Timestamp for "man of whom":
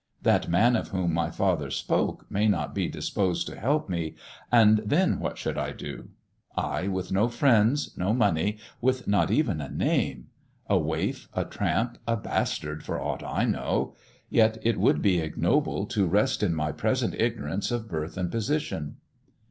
0.49-1.13